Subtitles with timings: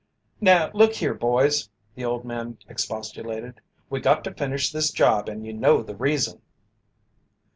[0.39, 3.61] "Now, look here, boys!" the old man expostulated.
[3.87, 6.41] "We got to finish this job and you know the reason."